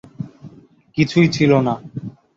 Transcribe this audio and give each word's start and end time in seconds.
কিছুই 0.97 1.27
ছিল 1.27 1.51
না। 1.59 1.73